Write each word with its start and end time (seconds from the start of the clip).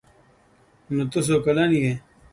_نوته 0.95 1.19
څو 1.27 1.35
کلن 1.45 1.71
يې؟ 1.81 1.93